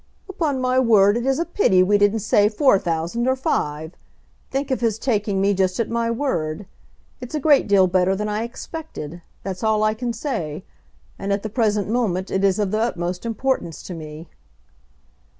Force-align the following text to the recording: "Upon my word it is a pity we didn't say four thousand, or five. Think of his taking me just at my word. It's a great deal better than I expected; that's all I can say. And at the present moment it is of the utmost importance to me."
"Upon 0.27 0.59
my 0.59 0.79
word 0.79 1.15
it 1.15 1.27
is 1.27 1.37
a 1.37 1.45
pity 1.45 1.83
we 1.83 1.99
didn't 1.99 2.21
say 2.21 2.49
four 2.49 2.79
thousand, 2.79 3.27
or 3.27 3.35
five. 3.35 3.93
Think 4.49 4.71
of 4.71 4.81
his 4.81 4.97
taking 4.97 5.39
me 5.39 5.53
just 5.53 5.79
at 5.79 5.91
my 5.91 6.09
word. 6.09 6.65
It's 7.19 7.35
a 7.35 7.39
great 7.39 7.67
deal 7.67 7.85
better 7.85 8.15
than 8.15 8.27
I 8.27 8.41
expected; 8.41 9.21
that's 9.43 9.63
all 9.63 9.83
I 9.83 9.93
can 9.93 10.11
say. 10.11 10.63
And 11.19 11.31
at 11.31 11.43
the 11.43 11.49
present 11.51 11.87
moment 11.87 12.31
it 12.31 12.43
is 12.43 12.57
of 12.57 12.71
the 12.71 12.79
utmost 12.79 13.27
importance 13.27 13.83
to 13.83 13.93
me." 13.93 14.27